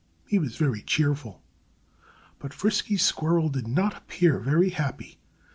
He 0.25 0.39
was 0.39 0.55
very 0.57 0.81
cheerful. 0.81 1.43
But 2.39 2.55
Frisky 2.55 2.97
Squirrel 2.97 3.49
did 3.49 3.67
not 3.67 3.95
appear 3.95 4.39
very 4.39 4.69
happy. 4.69 5.19